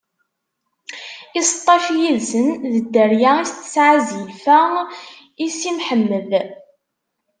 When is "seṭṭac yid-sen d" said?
1.49-2.73